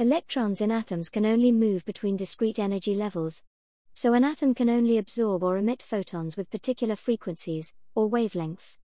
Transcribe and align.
Electrons 0.00 0.60
in 0.60 0.70
atoms 0.70 1.10
can 1.10 1.26
only 1.26 1.50
move 1.50 1.84
between 1.84 2.16
discrete 2.16 2.60
energy 2.60 2.94
levels. 2.94 3.42
So 3.94 4.12
an 4.12 4.22
atom 4.22 4.54
can 4.54 4.70
only 4.70 4.96
absorb 4.96 5.42
or 5.42 5.56
emit 5.56 5.82
photons 5.82 6.36
with 6.36 6.52
particular 6.52 6.94
frequencies, 6.94 7.74
or 7.96 8.08
wavelengths. 8.08 8.78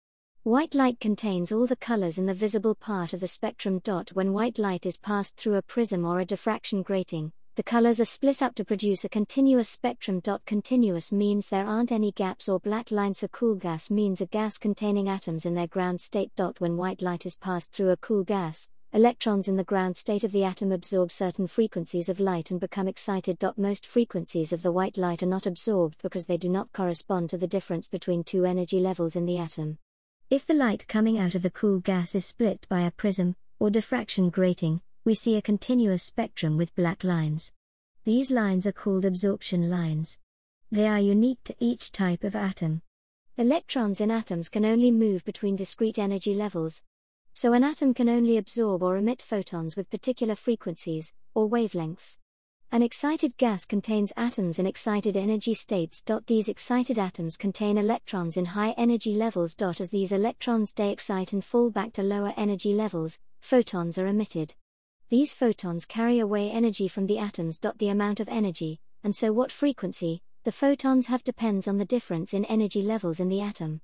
White 0.43 0.75
light 0.75 1.01
contains 1.01 1.53
all 1.53 1.67
the 1.67 1.77
colors 1.77 2.17
in 2.17 2.25
the 2.25 2.33
visible 2.33 2.75
part 2.75 3.13
of 3.13 3.21
the 3.21 3.29
spectrum. 3.29 3.81
Dot 3.85 4.09
When 4.15 4.33
white 4.33 4.59
light 4.59 4.87
is 4.87 4.97
passed 4.97 5.37
through 5.37 5.57
a 5.57 5.61
prism 5.61 6.07
or 6.07 6.19
a 6.19 6.25
diffraction 6.25 6.81
grating, 6.81 7.33
the 7.57 7.63
colors 7.63 8.01
are 8.01 8.07
split 8.07 8.41
up 8.41 8.55
to 8.55 8.65
produce 8.65 9.05
a 9.05 9.11
continuous 9.11 9.69
spectrum. 9.69 10.21
Dot 10.21 10.41
Continuous 10.47 11.13
means 11.13 11.49
there 11.49 11.67
aren't 11.67 11.93
any 11.93 12.13
gaps 12.13 12.49
or 12.49 12.59
black 12.59 12.91
lines. 12.91 13.23
A 13.23 13.29
cool 13.29 13.57
gas 13.57 13.91
means 13.91 14.23
a 14.23 14.27
gas 14.27 14.57
containing 14.57 15.11
atoms 15.11 15.45
in 15.45 15.53
their 15.53 15.67
ground 15.67 16.01
state. 16.01 16.33
Dot 16.37 16.59
When 16.59 16.79
white 16.79 17.03
light 17.03 17.27
is 17.27 17.37
passed 17.37 17.71
through 17.71 17.91
a 17.91 17.99
cool 17.99 18.25
gas, 18.25 18.71
electrons 18.95 19.49
in 19.49 19.57
the 19.57 19.65
ground 19.65 19.97
state 19.97 20.23
of 20.23 20.33
the 20.33 20.45
atom 20.45 20.71
absorb 20.71 21.11
certain 21.11 21.47
frequencies 21.47 22.11
of 22.11 22.21
light 22.21 22.51
and 22.51 22.61
become 22.61 22.87
excited. 22.87 23.43
Most 23.57 23.87
frequencies 23.87 24.53
of 24.53 24.63
the 24.63 24.73
white 24.73 24.99
light 24.99 25.23
are 25.23 25.27
not 25.27 25.47
absorbed 25.47 26.03
because 26.03 26.27
they 26.27 26.37
do 26.37 26.51
not 26.51 26.73
correspond 26.75 27.31
to 27.31 27.39
the 27.39 27.47
difference 27.47 27.89
between 27.89 28.23
two 28.23 28.45
energy 28.45 28.81
levels 28.81 29.17
in 29.17 29.25
the 29.25 29.39
atom. 29.39 29.79
If 30.29 30.45
the 30.45 30.55
light 30.55 30.87
coming 30.89 31.19
out 31.19 31.35
of 31.35 31.43
the 31.43 31.51
cool 31.51 31.79
gas 31.79 32.15
is 32.15 32.27
split 32.27 32.67
by 32.69 32.83
a 32.83 32.91
prism, 32.91 33.35
or 33.59 33.71
diffraction 33.71 34.29
grating, 34.29 34.83
we 35.05 35.15
see 35.15 35.37
a 35.37 35.43
continuous 35.43 36.03
spectrum 36.03 36.59
with 36.59 36.75
black 36.75 37.03
lines. 37.03 37.51
These 38.05 38.31
lines 38.31 38.67
are 38.67 38.73
called 38.73 39.07
absorption 39.07 39.71
lines. 39.71 40.19
They 40.71 40.87
are 40.87 41.01
unique 41.01 41.43
to 41.45 41.55
each 41.59 41.93
type 41.93 42.25
of 42.25 42.37
atom. 42.37 42.83
Electrons 43.39 44.03
in 44.03 44.11
atoms 44.11 44.51
can 44.51 44.67
only 44.67 44.91
move 44.91 45.25
between 45.25 45.57
discrete 45.57 45.99
energy 45.99 46.35
levels. 46.35 46.83
So 47.35 47.53
an 47.55 47.65
atom 47.65 47.95
can 47.95 48.09
only 48.09 48.37
absorb 48.37 48.83
or 48.83 48.97
emit 48.97 49.23
photons 49.23 49.77
with 49.77 49.91
particular 49.91 50.35
frequencies, 50.35 51.13
or 51.35 51.49
wavelengths. 51.49 52.17
An 52.71 52.83
excited 52.83 53.37
gas 53.37 53.67
contains 53.67 54.13
atoms 54.17 54.59
in 54.59 54.67
excited 54.67 55.17
energy 55.17 55.53
states. 55.53 56.03
These 56.27 56.49
excited 56.49 56.99
atoms 56.99 57.37
contain 57.37 57.77
electrons 57.77 58.37
in 58.37 58.47
high 58.47 58.71
energy 58.79 59.15
levels. 59.15 59.55
As 59.61 59.91
these 59.91 60.13
electrons 60.13 60.73
de 60.73 60.91
excite 60.91 61.33
and 61.33 61.45
fall 61.45 61.71
back 61.71 61.93
to 61.95 62.03
lower 62.03 62.33
energy 62.37 62.75
levels, 62.75 63.19
photons 63.41 63.99
are 63.99 64.07
emitted. 64.07 64.55
These 65.11 65.35
photons 65.35 65.85
carry 65.85 66.19
away 66.19 66.51
energy 66.51 66.89
from 66.89 67.07
the 67.07 67.19
atoms. 67.19 67.59
The 67.59 67.89
amount 67.89 68.21
of 68.21 68.29
energy, 68.29 68.81
and 69.05 69.15
so 69.15 69.33
what 69.33 69.53
frequency, 69.53 70.23
the 70.45 70.53
photons 70.53 71.09
have 71.09 71.23
depends 71.23 71.69
on 71.69 71.77
the 71.77 71.85
difference 71.85 72.33
in 72.33 72.47
energy 72.47 72.83
levels 72.83 73.21
in 73.21 73.29
the 73.29 73.43
atom. 73.43 73.83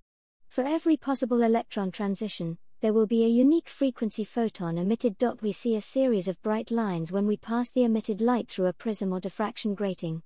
For 0.48 0.64
every 0.64 0.96
possible 0.96 1.42
electron 1.42 1.90
transition, 1.90 2.56
there 2.80 2.92
will 2.92 3.06
be 3.06 3.24
a 3.24 3.28
unique 3.28 3.68
frequency 3.68 4.24
photon 4.24 4.78
emitted. 4.78 5.16
We 5.40 5.52
see 5.52 5.74
a 5.74 5.80
series 5.80 6.28
of 6.28 6.40
bright 6.42 6.70
lines 6.70 7.10
when 7.10 7.26
we 7.26 7.36
pass 7.36 7.70
the 7.70 7.84
emitted 7.84 8.20
light 8.20 8.48
through 8.48 8.66
a 8.66 8.72
prism 8.72 9.12
or 9.12 9.20
diffraction 9.20 9.74
grating. 9.74 10.22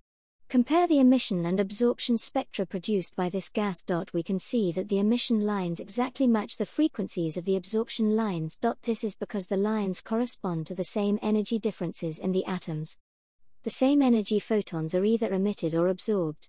Compare 0.51 0.87
the 0.87 0.99
emission 0.99 1.47
and 1.47 1.59
absorption 1.59 2.19
spectra 2.19 2.67
produced 2.67 3.17
by 3.17 3.31
this 3.31 3.49
gas. 3.49 3.83
We 4.13 4.23
can 4.23 4.39
see 4.39 4.71
that 4.73 4.91
the 4.91 4.99
emission 4.99 5.47
lines 5.47 5.81
exactly 5.81 6.27
match 6.27 6.59
the 6.59 6.67
frequencies 6.67 7.39
of 7.39 7.47
the 7.47 7.57
absorption 7.57 8.17
lines. 8.17 8.59
This 8.83 9.03
is 9.03 9.17
because 9.17 9.47
the 9.47 9.57
lines 9.57 10.03
correspond 10.03 10.67
to 10.67 10.75
the 10.75 10.85
same 10.85 11.19
energy 11.23 11.59
differences 11.59 12.19
in 12.19 12.33
the 12.33 12.45
atoms. 12.45 12.99
The 13.63 13.71
same 13.71 14.03
energy 14.03 14.39
photons 14.39 14.95
are 14.95 15.05
either 15.05 15.33
emitted 15.33 15.75
or 15.75 15.89
absorbed. 15.89 16.49